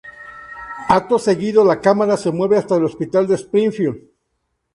[0.99, 4.01] Acto seguido, la cámara se mueve hasta el hospital de Springfield.